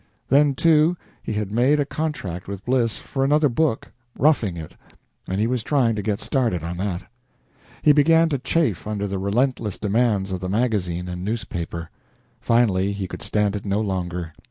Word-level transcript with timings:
Then, 0.29 0.55
too, 0.55 0.97
he 1.21 1.33
had 1.33 1.51
made 1.51 1.79
a 1.79 1.85
contract 1.85 2.47
with 2.47 2.65
Bliss 2.65 2.97
for 2.97 3.23
another 3.23 3.49
book 3.49 3.91
"Roughing 4.17 4.57
It" 4.57 4.75
and 5.29 5.39
he 5.39 5.45
was 5.45 5.61
trying 5.61 5.93
to 5.95 6.01
get 6.01 6.19
started 6.19 6.63
on 6.63 6.77
that. 6.77 7.03
He 7.83 7.91
began 7.93 8.27
to 8.29 8.39
chafe 8.39 8.87
under 8.87 9.07
the 9.07 9.19
relentless 9.19 9.77
demands 9.77 10.31
of 10.31 10.39
the 10.39 10.49
magazine 10.49 11.07
and 11.07 11.23
newspaper. 11.23 11.91
Finally 12.39 12.93
he 12.93 13.07
could 13.07 13.21
stand 13.21 13.55
it 13.55 13.63
no 13.63 13.79
longer. 13.79 14.33